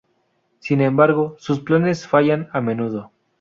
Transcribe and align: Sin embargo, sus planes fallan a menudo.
Sin 0.57 0.81
embargo, 0.81 1.35
sus 1.37 1.59
planes 1.59 2.07
fallan 2.07 2.49
a 2.53 2.59
menudo. 2.59 3.11